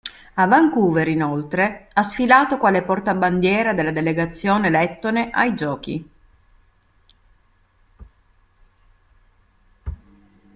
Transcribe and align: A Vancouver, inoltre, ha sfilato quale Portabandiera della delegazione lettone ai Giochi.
A 0.33 0.47
Vancouver, 0.47 1.07
inoltre, 1.07 1.85
ha 1.93 2.01
sfilato 2.01 2.57
quale 2.57 2.81
Portabandiera 2.81 3.71
della 3.75 3.91
delegazione 3.91 4.71
lettone 4.71 5.29
ai 5.29 5.53
Giochi. 5.53 6.09